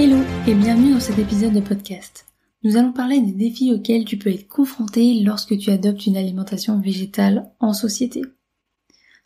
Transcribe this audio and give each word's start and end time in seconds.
Hello 0.00 0.18
et 0.46 0.54
bienvenue 0.54 0.92
dans 0.92 1.00
cet 1.00 1.18
épisode 1.18 1.54
de 1.54 1.60
podcast. 1.60 2.24
Nous 2.62 2.76
allons 2.76 2.92
parler 2.92 3.20
des 3.20 3.32
défis 3.32 3.72
auxquels 3.74 4.04
tu 4.04 4.16
peux 4.16 4.30
être 4.30 4.46
confronté 4.46 5.24
lorsque 5.24 5.58
tu 5.58 5.70
adoptes 5.70 6.06
une 6.06 6.16
alimentation 6.16 6.78
végétale 6.78 7.50
en 7.58 7.72
société. 7.72 8.22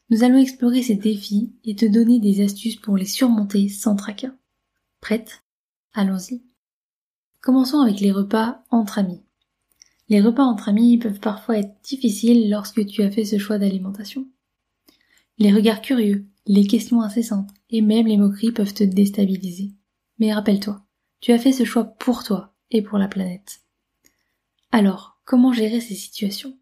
Nous 0.09 0.25
allons 0.25 0.39
explorer 0.39 0.81
ces 0.81 0.95
défis 0.95 1.53
et 1.67 1.77
te 1.77 1.85
donner 1.85 2.21
des 2.21 2.43
astuces 2.43 2.77
pour 2.77 2.97
les 2.97 3.05
surmonter 3.05 3.69
sans 3.69 3.97
tracas. 3.97 4.33
Prête? 5.03 5.43
Allons-y. 5.93 6.41
Commençons 7.43 7.81
avec 7.81 8.01
les 8.01 8.11
repas 8.11 8.65
entre 8.71 8.99
amis. 8.99 9.21
Les 10.09 10.23
repas 10.23 10.45
entre 10.45 10.71
amis 10.71 10.97
peuvent 10.97 11.21
parfois 11.21 11.59
être 11.59 11.75
difficiles 11.85 12.49
lorsque 12.49 12.87
tu 12.87 13.03
as 13.03 13.11
fait 13.11 13.27
ce 13.27 13.37
choix 13.37 13.59
d'alimentation. 13.59 14.27
Les 15.37 15.53
regards 15.53 15.83
curieux, 15.83 16.25
les 16.47 16.67
questions 16.67 17.03
incessantes 17.03 17.51
et 17.69 17.83
même 17.83 18.07
les 18.07 18.17
moqueries 18.17 18.53
peuvent 18.53 18.73
te 18.73 18.85
déstabiliser. 18.85 19.75
Mais 20.23 20.33
rappelle-toi, 20.33 20.81
tu 21.21 21.33
as 21.33 21.39
fait 21.41 21.51
ce 21.51 21.65
choix 21.65 21.83
pour 21.83 22.23
toi 22.23 22.55
et 22.71 22.81
pour 22.81 22.97
la 22.97 23.09
planète. 23.09 23.63
Alors, 24.71 25.19
comment 25.25 25.53
gérer 25.53 25.81
ces 25.81 25.97
situations? 25.97 26.57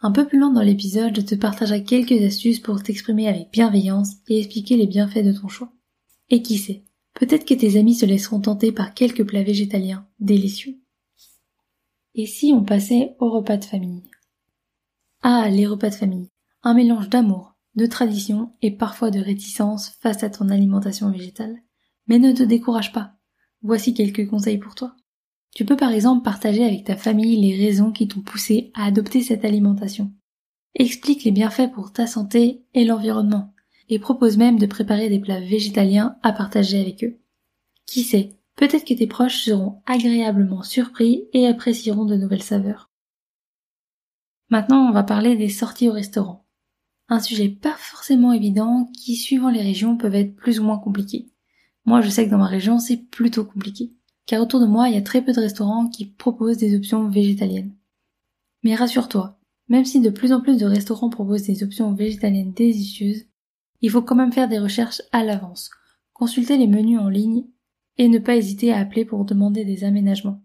Un 0.00 0.10
peu 0.10 0.26
plus 0.26 0.38
loin 0.38 0.50
dans 0.50 0.62
l'épisode, 0.62 1.14
je 1.14 1.20
te 1.20 1.34
partagerai 1.34 1.84
quelques 1.84 2.24
astuces 2.24 2.60
pour 2.60 2.82
t'exprimer 2.82 3.28
avec 3.28 3.50
bienveillance 3.52 4.14
et 4.28 4.38
expliquer 4.38 4.78
les 4.78 4.86
bienfaits 4.86 5.22
de 5.22 5.34
ton 5.34 5.48
choix. 5.48 5.70
Et 6.30 6.40
qui 6.40 6.56
sait, 6.56 6.82
peut-être 7.12 7.44
que 7.44 7.52
tes 7.52 7.78
amis 7.78 7.94
se 7.94 8.06
laisseront 8.06 8.40
tenter 8.40 8.72
par 8.72 8.94
quelques 8.94 9.26
plats 9.26 9.42
végétaliens 9.42 10.08
délicieux. 10.18 10.78
Et 12.14 12.24
si 12.24 12.54
on 12.54 12.64
passait 12.64 13.16
au 13.18 13.30
repas 13.30 13.58
de 13.58 13.66
famille? 13.66 14.04
Ah, 15.20 15.50
les 15.50 15.66
repas 15.66 15.90
de 15.90 15.94
famille. 15.94 16.30
Un 16.62 16.72
mélange 16.72 17.10
d'amour, 17.10 17.54
de 17.74 17.84
tradition 17.84 18.54
et 18.62 18.70
parfois 18.70 19.10
de 19.10 19.20
réticence 19.20 19.90
face 20.00 20.22
à 20.22 20.30
ton 20.30 20.48
alimentation 20.48 21.10
végétale. 21.10 21.58
Mais 22.08 22.18
ne 22.18 22.32
te 22.32 22.42
décourage 22.42 22.92
pas. 22.92 23.14
Voici 23.62 23.94
quelques 23.94 24.28
conseils 24.28 24.58
pour 24.58 24.74
toi. 24.74 24.96
Tu 25.54 25.64
peux 25.64 25.76
par 25.76 25.92
exemple 25.92 26.24
partager 26.24 26.64
avec 26.64 26.84
ta 26.84 26.96
famille 26.96 27.40
les 27.40 27.56
raisons 27.56 27.92
qui 27.92 28.08
t'ont 28.08 28.20
poussé 28.20 28.70
à 28.74 28.84
adopter 28.84 29.22
cette 29.22 29.44
alimentation. 29.44 30.12
Explique 30.74 31.24
les 31.24 31.32
bienfaits 31.32 31.72
pour 31.72 31.92
ta 31.92 32.06
santé 32.06 32.62
et 32.74 32.84
l'environnement, 32.84 33.54
et 33.88 33.98
propose 33.98 34.36
même 34.36 34.58
de 34.58 34.66
préparer 34.66 35.08
des 35.08 35.18
plats 35.18 35.40
végétaliens 35.40 36.16
à 36.22 36.32
partager 36.32 36.80
avec 36.80 37.02
eux. 37.04 37.18
Qui 37.86 38.02
sait, 38.02 38.36
peut-être 38.54 38.84
que 38.84 38.94
tes 38.94 39.06
proches 39.06 39.42
seront 39.42 39.82
agréablement 39.86 40.62
surpris 40.62 41.24
et 41.32 41.46
apprécieront 41.46 42.04
de 42.04 42.16
nouvelles 42.16 42.42
saveurs. 42.42 42.90
Maintenant, 44.50 44.88
on 44.88 44.92
va 44.92 45.02
parler 45.02 45.36
des 45.36 45.48
sorties 45.48 45.88
au 45.88 45.92
restaurant. 45.92 46.46
Un 47.08 47.20
sujet 47.20 47.48
pas 47.48 47.74
forcément 47.78 48.32
évident 48.32 48.90
qui, 48.94 49.16
suivant 49.16 49.50
les 49.50 49.62
régions, 49.62 49.96
peuvent 49.96 50.14
être 50.14 50.36
plus 50.36 50.60
ou 50.60 50.64
moins 50.64 50.78
compliqués. 50.78 51.30
Moi, 51.88 52.02
je 52.02 52.10
sais 52.10 52.26
que 52.26 52.30
dans 52.30 52.36
ma 52.36 52.48
région, 52.48 52.78
c'est 52.80 52.98
plutôt 52.98 53.46
compliqué. 53.46 53.94
Car 54.26 54.42
autour 54.42 54.60
de 54.60 54.66
moi, 54.66 54.90
il 54.90 54.94
y 54.94 54.98
a 54.98 55.02
très 55.02 55.24
peu 55.24 55.32
de 55.32 55.40
restaurants 55.40 55.88
qui 55.88 56.04
proposent 56.04 56.58
des 56.58 56.76
options 56.76 57.08
végétaliennes. 57.08 57.74
Mais 58.62 58.74
rassure-toi, 58.74 59.40
même 59.68 59.86
si 59.86 60.02
de 60.02 60.10
plus 60.10 60.34
en 60.34 60.42
plus 60.42 60.58
de 60.58 60.66
restaurants 60.66 61.08
proposent 61.08 61.44
des 61.44 61.62
options 61.62 61.94
végétaliennes 61.94 62.52
délicieuses, 62.52 63.24
il 63.80 63.88
faut 63.88 64.02
quand 64.02 64.16
même 64.16 64.34
faire 64.34 64.50
des 64.50 64.58
recherches 64.58 65.00
à 65.12 65.24
l'avance, 65.24 65.70
consulter 66.12 66.58
les 66.58 66.66
menus 66.66 67.00
en 67.00 67.08
ligne 67.08 67.46
et 67.96 68.08
ne 68.08 68.18
pas 68.18 68.36
hésiter 68.36 68.70
à 68.70 68.80
appeler 68.80 69.06
pour 69.06 69.24
demander 69.24 69.64
des 69.64 69.84
aménagements. 69.84 70.42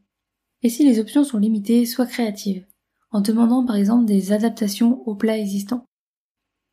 Et 0.61 0.69
si 0.69 0.85
les 0.85 0.97
options 0.97 1.25
sont 1.25 1.39
limitées, 1.39 1.85
sois 1.85 2.05
créative, 2.05 2.65
en 3.11 3.19
demandant 3.19 3.65
par 3.65 3.75
exemple 3.75 4.05
des 4.05 4.31
adaptations 4.31 5.05
aux 5.05 5.15
plats 5.15 5.37
existants. 5.37 5.83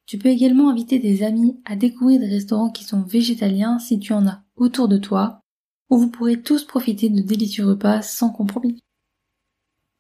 Tu 0.07 0.17
peux 0.17 0.29
également 0.29 0.71
inviter 0.71 1.01
des 1.01 1.25
amis 1.25 1.61
à 1.65 1.75
découvrir 1.75 2.21
des 2.21 2.29
restaurants 2.29 2.71
qui 2.71 2.85
sont 2.85 3.03
végétaliens 3.03 3.81
si 3.81 3.99
tu 3.99 4.13
en 4.13 4.29
as 4.29 4.45
autour 4.61 4.87
de 4.87 4.99
toi, 4.99 5.41
où 5.89 5.99
vous 5.99 6.11
pourrez 6.11 6.41
tous 6.41 6.65
profiter 6.65 7.09
de 7.09 7.21
délicieux 7.21 7.67
repas 7.67 8.03
sans 8.03 8.31
compromis. 8.31 8.79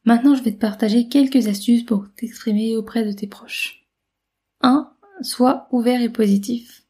Maintenant, 0.04 0.34
je 0.37 0.43
vais 0.43 0.53
te 0.53 0.60
partager 0.60 1.09
quelques 1.09 1.48
astuces 1.48 1.84
pour 1.84 2.06
t'exprimer 2.15 2.76
auprès 2.76 3.04
de 3.04 3.12
tes 3.12 3.26
proches. 3.26 3.88
1. 4.62 4.93
Sois 5.22 5.66
ouvert 5.72 6.00
et 6.00 6.09
positif. 6.09 6.87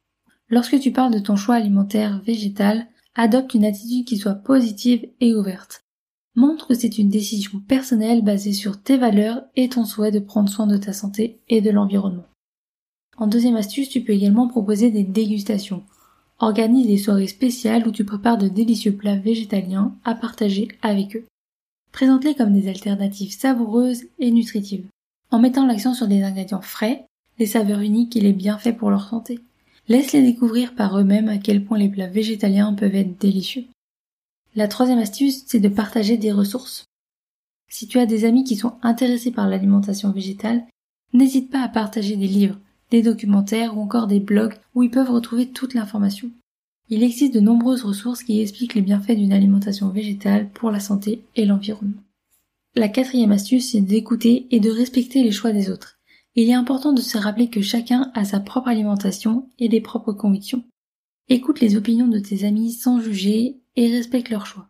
Lorsque 0.48 0.78
tu 0.78 0.92
parles 0.92 1.14
de 1.14 1.19
ton 1.19 1.36
choix 1.36 1.54
alimentaire 1.54 2.20
végétal, 2.22 2.86
adopte 3.14 3.54
une 3.54 3.64
attitude 3.64 4.06
qui 4.06 4.16
soit 4.16 4.34
positive 4.34 5.08
et 5.20 5.34
ouverte. 5.34 5.84
Montre 6.37 6.69
que 6.69 6.75
c'est 6.75 6.98
une 6.98 7.08
décision 7.08 7.60
personnelle 7.60 8.22
basée 8.22 8.52
sur 8.52 8.81
tes 8.81 8.97
valeurs 8.97 9.42
et 9.56 9.69
ton 9.69 9.84
souhait 9.84 10.12
de 10.12 10.20
prendre 10.20 10.48
soin 10.48 10.66
de 10.66 10.76
ta 10.76 10.92
santé 10.92 11.41
et 11.48 11.60
de 11.60 11.70
l'environnement. 11.70 12.26
En 13.16 13.26
deuxième 13.26 13.56
astuce, 13.56 13.88
tu 13.88 14.02
peux 14.02 14.12
également 14.12 14.48
proposer 14.48 14.91
des 14.91 15.02
dégustations. 15.02 15.84
Organise 16.42 16.86
des 16.86 16.96
soirées 16.96 17.26
spéciales 17.26 17.86
où 17.86 17.92
tu 17.92 18.06
prépares 18.06 18.38
de 18.38 18.48
délicieux 18.48 18.96
plats 18.96 19.18
végétaliens 19.18 19.94
à 20.04 20.14
partager 20.14 20.68
avec 20.80 21.14
eux. 21.14 21.26
Présente-les 21.92 22.34
comme 22.34 22.54
des 22.54 22.66
alternatives 22.68 23.32
savoureuses 23.32 24.04
et 24.18 24.30
nutritives, 24.30 24.86
en 25.30 25.38
mettant 25.38 25.66
l'accent 25.66 25.92
sur 25.92 26.08
des 26.08 26.22
ingrédients 26.22 26.62
frais, 26.62 27.04
des 27.38 27.44
saveurs 27.44 27.80
uniques 27.80 28.16
et 28.16 28.20
les 28.20 28.32
bienfaits 28.32 28.76
pour 28.76 28.88
leur 28.88 29.06
santé. 29.06 29.40
Laisse-les 29.88 30.22
découvrir 30.22 30.74
par 30.74 30.98
eux-mêmes 30.98 31.28
à 31.28 31.36
quel 31.36 31.62
point 31.62 31.76
les 31.76 31.90
plats 31.90 32.06
végétaliens 32.06 32.72
peuvent 32.72 32.94
être 32.94 33.18
délicieux. 33.18 33.64
La 34.54 34.66
troisième 34.66 34.98
astuce, 34.98 35.44
c'est 35.46 35.60
de 35.60 35.68
partager 35.68 36.16
des 36.16 36.32
ressources. 36.32 36.84
Si 37.68 37.86
tu 37.86 37.98
as 37.98 38.06
des 38.06 38.24
amis 38.24 38.44
qui 38.44 38.56
sont 38.56 38.74
intéressés 38.82 39.30
par 39.30 39.46
l'alimentation 39.46 40.10
végétale, 40.10 40.64
n'hésite 41.12 41.50
pas 41.50 41.62
à 41.62 41.68
partager 41.68 42.16
des 42.16 42.28
livres, 42.28 42.58
des 42.90 43.02
documentaires 43.02 43.76
ou 43.76 43.80
encore 43.80 44.06
des 44.06 44.20
blogs 44.20 44.54
où 44.74 44.82
ils 44.82 44.90
peuvent 44.90 45.10
retrouver 45.10 45.48
toute 45.48 45.74
l'information. 45.74 46.30
Il 46.88 47.02
existe 47.02 47.34
de 47.34 47.40
nombreuses 47.40 47.84
ressources 47.84 48.24
qui 48.24 48.40
expliquent 48.40 48.74
les 48.74 48.82
bienfaits 48.82 49.16
d'une 49.16 49.32
alimentation 49.32 49.90
végétale 49.90 50.50
pour 50.50 50.70
la 50.70 50.80
santé 50.80 51.22
et 51.36 51.44
l'environnement. 51.44 52.02
La 52.74 52.88
quatrième 52.88 53.32
astuce, 53.32 53.70
c'est 53.70 53.80
d'écouter 53.80 54.46
et 54.50 54.60
de 54.60 54.70
respecter 54.70 55.22
les 55.22 55.32
choix 55.32 55.52
des 55.52 55.70
autres. 55.70 55.98
Il 56.36 56.48
est 56.48 56.54
important 56.54 56.92
de 56.92 57.00
se 57.00 57.18
rappeler 57.18 57.48
que 57.48 57.62
chacun 57.62 58.10
a 58.14 58.24
sa 58.24 58.40
propre 58.40 58.68
alimentation 58.68 59.48
et 59.58 59.68
des 59.68 59.80
propres 59.80 60.12
convictions. 60.12 60.62
Écoute 61.28 61.60
les 61.60 61.76
opinions 61.76 62.08
de 62.08 62.18
tes 62.18 62.44
amis 62.44 62.72
sans 62.72 63.00
juger 63.00 63.60
et 63.76 63.90
respecte 63.90 64.30
leurs 64.30 64.46
choix. 64.46 64.68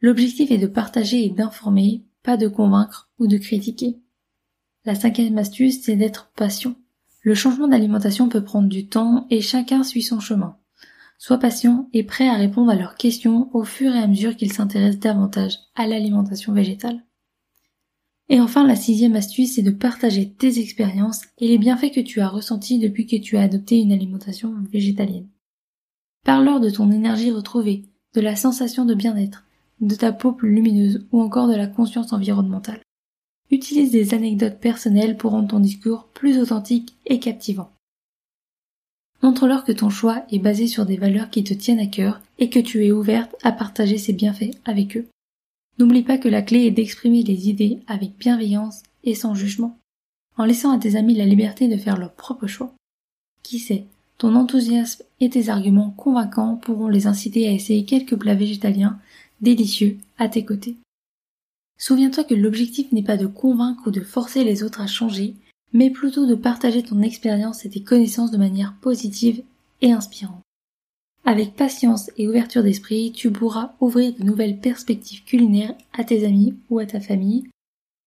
L'objectif 0.00 0.50
est 0.50 0.58
de 0.58 0.66
partager 0.66 1.24
et 1.24 1.30
d'informer, 1.30 2.02
pas 2.22 2.36
de 2.36 2.48
convaincre 2.48 3.10
ou 3.18 3.26
de 3.26 3.36
critiquer. 3.36 3.98
La 4.84 4.94
cinquième 4.94 5.38
astuce, 5.38 5.82
c'est 5.82 5.96
d'être 5.96 6.30
patient. 6.34 6.74
Le 7.22 7.34
changement 7.34 7.68
d'alimentation 7.68 8.28
peut 8.28 8.42
prendre 8.42 8.68
du 8.68 8.86
temps 8.86 9.26
et 9.30 9.42
chacun 9.42 9.82
suit 9.82 10.02
son 10.02 10.20
chemin. 10.20 10.56
Sois 11.18 11.38
patient 11.38 11.88
et 11.92 12.02
prêt 12.02 12.28
à 12.28 12.36
répondre 12.36 12.70
à 12.70 12.74
leurs 12.74 12.94
questions 12.94 13.50
au 13.54 13.64
fur 13.64 13.94
et 13.94 13.98
à 13.98 14.06
mesure 14.06 14.36
qu'ils 14.36 14.54
s'intéressent 14.54 15.00
davantage 15.00 15.58
à 15.74 15.86
l'alimentation 15.86 16.54
végétale. 16.54 17.04
Et 18.30 18.40
enfin, 18.40 18.66
la 18.66 18.76
sixième 18.76 19.16
astuce, 19.16 19.56
c'est 19.56 19.62
de 19.62 19.70
partager 19.70 20.32
tes 20.32 20.60
expériences 20.60 21.22
et 21.38 21.48
les 21.48 21.58
bienfaits 21.58 21.92
que 21.92 22.00
tu 22.00 22.20
as 22.20 22.28
ressentis 22.28 22.78
depuis 22.78 23.06
que 23.06 23.16
tu 23.16 23.36
as 23.36 23.42
adopté 23.42 23.78
une 23.78 23.92
alimentation 23.92 24.54
végétalienne. 24.72 25.28
Parle-leur 26.24 26.60
de 26.60 26.70
ton 26.70 26.90
énergie 26.90 27.32
retrouvée, 27.32 27.86
de 28.14 28.20
la 28.20 28.36
sensation 28.36 28.84
de 28.84 28.94
bien-être, 28.94 29.44
de 29.80 29.94
ta 29.94 30.12
peau 30.12 30.32
plus 30.32 30.54
lumineuse 30.54 31.06
ou 31.12 31.20
encore 31.20 31.48
de 31.48 31.56
la 31.56 31.66
conscience 31.66 32.12
environnementale. 32.12 32.80
Utilise 33.50 33.90
des 33.90 34.14
anecdotes 34.14 34.58
personnelles 34.58 35.16
pour 35.16 35.32
rendre 35.32 35.48
ton 35.48 35.60
discours 35.60 36.08
plus 36.14 36.38
authentique 36.38 36.94
et 37.06 37.18
captivant. 37.18 37.70
Montre-leur 39.22 39.64
que 39.64 39.72
ton 39.72 39.90
choix 39.90 40.24
est 40.30 40.38
basé 40.38 40.66
sur 40.66 40.86
des 40.86 40.96
valeurs 40.96 41.30
qui 41.30 41.44
te 41.44 41.52
tiennent 41.52 41.80
à 41.80 41.86
cœur 41.86 42.20
et 42.38 42.48
que 42.48 42.60
tu 42.60 42.84
es 42.84 42.92
ouverte 42.92 43.34
à 43.42 43.52
partager 43.52 43.98
ces 43.98 44.12
bienfaits 44.12 44.56
avec 44.64 44.96
eux. 44.96 45.06
N'oublie 45.78 46.02
pas 46.02 46.18
que 46.18 46.28
la 46.28 46.42
clé 46.42 46.66
est 46.66 46.70
d'exprimer 46.70 47.22
les 47.22 47.48
idées 47.48 47.80
avec 47.86 48.16
bienveillance 48.18 48.82
et 49.04 49.14
sans 49.14 49.34
jugement, 49.34 49.78
en 50.36 50.44
laissant 50.44 50.70
à 50.70 50.78
tes 50.78 50.96
amis 50.96 51.14
la 51.14 51.26
liberté 51.26 51.68
de 51.68 51.76
faire 51.76 51.98
leur 51.98 52.12
propre 52.12 52.46
choix. 52.46 52.72
Qui 53.42 53.58
sait, 53.58 53.84
ton 54.16 54.34
enthousiasme 54.36 55.02
et 55.20 55.30
tes 55.30 55.48
arguments 55.48 55.94
convaincants 55.96 56.56
pourront 56.56 56.88
les 56.88 57.06
inciter 57.06 57.48
à 57.48 57.52
essayer 57.52 57.84
quelques 57.84 58.16
plats 58.16 58.34
végétaliens 58.34 58.98
délicieux 59.40 59.98
à 60.18 60.28
tes 60.28 60.44
côtés. 60.44 60.76
Souviens-toi 61.80 62.24
que 62.24 62.34
l'objectif 62.34 62.92
n'est 62.92 63.02
pas 63.02 63.16
de 63.16 63.26
convaincre 63.26 63.84
ou 63.86 63.90
de 63.90 64.02
forcer 64.02 64.44
les 64.44 64.62
autres 64.62 64.82
à 64.82 64.86
changer, 64.86 65.34
mais 65.72 65.88
plutôt 65.88 66.26
de 66.26 66.34
partager 66.34 66.82
ton 66.82 67.00
expérience 67.00 67.64
et 67.64 67.70
tes 67.70 67.82
connaissances 67.82 68.30
de 68.30 68.36
manière 68.36 68.74
positive 68.82 69.42
et 69.80 69.90
inspirante. 69.90 70.42
Avec 71.24 71.54
patience 71.54 72.10
et 72.18 72.28
ouverture 72.28 72.62
d'esprit, 72.62 73.12
tu 73.12 73.30
pourras 73.30 73.72
ouvrir 73.80 74.12
de 74.12 74.24
nouvelles 74.24 74.60
perspectives 74.60 75.24
culinaires 75.24 75.74
à 75.94 76.04
tes 76.04 76.26
amis 76.26 76.54
ou 76.68 76.80
à 76.80 76.84
ta 76.84 77.00
famille 77.00 77.48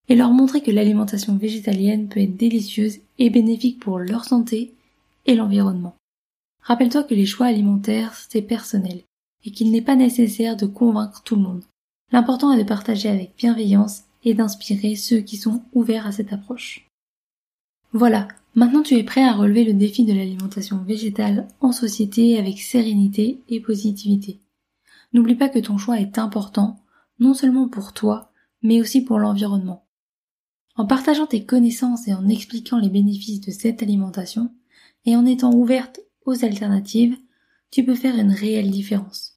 et 0.08 0.16
leur 0.16 0.30
montrer 0.30 0.62
que 0.62 0.72
l'alimentation 0.72 1.36
végétalienne 1.36 2.10
peut 2.10 2.20
être 2.20 2.38
délicieuse 2.38 3.00
et 3.18 3.32
bénéfique 3.32 3.80
pour 3.80 3.98
leur 3.98 4.26
santé 4.26 4.76
et 5.26 5.34
l'environnement. 5.34 5.96
Rappelle-toi 6.62 7.04
que 7.04 7.16
les 7.16 7.26
choix 7.26 7.48
alimentaires, 7.48 8.14
c'est 8.30 8.44
personnel 8.44 9.02
et 9.46 9.52
qu'il 9.52 9.72
n'est 9.72 9.82
pas 9.82 9.96
nécessaire 9.96 10.58
de 10.58 10.68
convaincre 10.68 11.24
tout 11.24 11.36
le 11.36 11.42
monde. 11.42 11.64
L'important 12.14 12.54
est 12.54 12.60
de 12.60 12.68
partager 12.68 13.10
avec 13.10 13.36
bienveillance 13.36 14.04
et 14.24 14.36
d'inspirer 14.36 14.96
ceux 14.96 15.22
qui 15.22 15.36
sont 15.36 15.64
ouverts 15.74 16.06
à 16.06 16.12
cette 16.12 16.32
approche. 16.32 16.88
Voilà, 17.92 18.28
maintenant 18.54 18.84
tu 18.84 18.94
es 18.96 19.04
prêt 19.04 19.24
à 19.24 19.34
relever 19.34 19.64
le 19.64 19.74
défi 19.74 20.06
de 20.06 20.14
l'alimentation 20.14 20.78
végétale 20.84 21.48
en 21.60 21.72
société 21.72 22.38
avec 22.38 22.60
sérénité 22.60 23.42
et 23.50 23.60
positivité. 23.60 24.40
N'oublie 25.14 25.34
pas 25.34 25.50
que 25.50 25.58
ton 25.58 25.80
choix 25.80 26.00
est 26.00 26.20
important, 26.20 26.80
non 27.20 27.34
seulement 27.34 27.68
pour 27.68 27.94
toi, 27.94 28.32
mais 28.62 28.80
aussi 28.80 29.02
pour 29.02 29.18
l'environnement. 29.18 29.84
En 30.76 30.86
partageant 30.86 31.26
tes 31.26 31.46
connaissances 31.46 32.08
et 32.08 32.14
en 32.14 32.30
expliquant 32.30 32.78
les 32.78 32.90
bénéfices 32.90 33.42
de 33.42 33.52
cette 33.52 33.82
alimentation, 33.82 34.52
et 35.06 35.16
en 35.16 35.26
étant 35.26 35.52
ouverte 35.52 36.00
aux 36.28 36.46
alternatives, 36.46 37.18
tu 37.72 37.84
peux 37.84 37.96
faire 37.96 38.18
une 38.20 38.32
réelle 38.32 38.70
différence. 38.70 39.33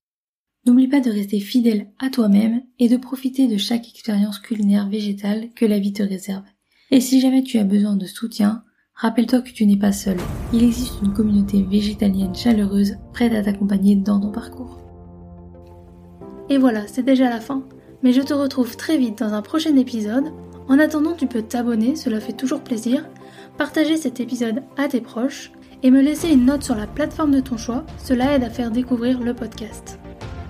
N'oublie 0.66 0.88
pas 0.88 0.98
de 0.98 1.12
rester 1.12 1.38
fidèle 1.38 1.86
à 2.00 2.10
toi-même 2.10 2.60
et 2.80 2.88
de 2.88 2.96
profiter 2.96 3.46
de 3.46 3.56
chaque 3.56 3.88
expérience 3.88 4.40
culinaire 4.40 4.88
végétale 4.88 5.50
que 5.54 5.64
la 5.64 5.78
vie 5.78 5.92
te 5.92 6.02
réserve. 6.02 6.42
Et 6.90 7.00
si 7.00 7.20
jamais 7.20 7.44
tu 7.44 7.58
as 7.58 7.64
besoin 7.64 7.94
de 7.94 8.06
soutien, 8.06 8.64
rappelle-toi 8.96 9.42
que 9.42 9.52
tu 9.52 9.64
n'es 9.64 9.78
pas 9.78 9.92
seul. 9.92 10.16
Il 10.52 10.64
existe 10.64 11.00
une 11.02 11.12
communauté 11.12 11.62
végétalienne 11.62 12.34
chaleureuse 12.34 12.96
prête 13.12 13.32
à 13.32 13.44
t'accompagner 13.44 13.94
dans 13.94 14.18
ton 14.18 14.32
parcours. 14.32 14.80
Et 16.48 16.58
voilà, 16.58 16.88
c'est 16.88 17.04
déjà 17.04 17.30
la 17.30 17.40
fin. 17.40 17.62
Mais 18.02 18.12
je 18.12 18.22
te 18.22 18.34
retrouve 18.34 18.76
très 18.76 18.98
vite 18.98 19.20
dans 19.20 19.34
un 19.34 19.42
prochain 19.42 19.76
épisode. 19.76 20.32
En 20.68 20.80
attendant, 20.80 21.14
tu 21.14 21.28
peux 21.28 21.42
t'abonner, 21.42 21.94
cela 21.94 22.18
fait 22.18 22.32
toujours 22.32 22.62
plaisir, 22.62 23.08
partager 23.56 23.96
cet 23.96 24.18
épisode 24.18 24.64
à 24.76 24.88
tes 24.88 25.00
proches 25.00 25.52
et 25.84 25.92
me 25.92 26.02
laisser 26.02 26.28
une 26.28 26.46
note 26.46 26.64
sur 26.64 26.74
la 26.74 26.88
plateforme 26.88 27.30
de 27.30 27.40
ton 27.40 27.56
choix, 27.56 27.86
cela 27.98 28.34
aide 28.34 28.42
à 28.42 28.50
faire 28.50 28.72
découvrir 28.72 29.20
le 29.20 29.32
podcast. 29.32 30.00